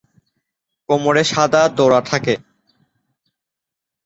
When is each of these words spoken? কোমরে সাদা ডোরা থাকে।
কোমরে 0.89 1.23
সাদা 1.23 1.61
ডোরা 1.77 1.99
থাকে। 2.01 2.35